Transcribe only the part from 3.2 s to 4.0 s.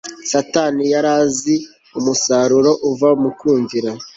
mu kumvira